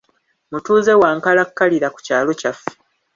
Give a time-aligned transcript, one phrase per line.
[0.51, 2.69] Mutuuze wa nkalakkalira ku kyalo kyaffe.